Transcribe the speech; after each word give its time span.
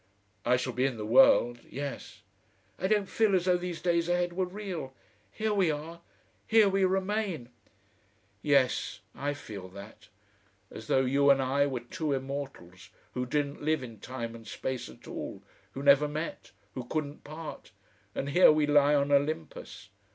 "I 0.45 0.57
shall 0.57 0.73
be 0.73 0.85
in 0.87 0.97
the 0.97 1.05
world 1.05 1.59
yes." 1.69 2.23
"I 2.79 2.87
don't 2.87 3.05
feel 3.07 3.35
as 3.35 3.45
though 3.45 3.55
these 3.55 3.83
days 3.83 4.09
ahead 4.09 4.33
were 4.33 4.47
real. 4.47 4.95
Here 5.31 5.53
we 5.53 5.69
are, 5.69 6.01
here 6.47 6.67
we 6.67 6.85
remain." 6.85 7.49
"Yes, 8.41 9.01
I 9.13 9.35
feel 9.35 9.67
that. 9.69 10.07
As 10.71 10.87
though 10.87 11.05
you 11.05 11.29
and 11.29 11.39
I 11.39 11.67
were 11.67 11.81
two 11.81 12.13
immortals, 12.13 12.89
who 13.13 13.27
didn't 13.27 13.61
live 13.61 13.83
in 13.83 13.99
time 13.99 14.33
and 14.33 14.47
space 14.47 14.89
at 14.89 15.07
all, 15.07 15.43
who 15.73 15.83
never 15.83 16.07
met, 16.07 16.49
who 16.73 16.83
couldn't 16.85 17.23
part, 17.23 17.69
and 18.15 18.29
here 18.29 18.51
we 18.51 18.65
lie 18.65 18.95
on 18.95 19.11
Olympus. 19.11 19.89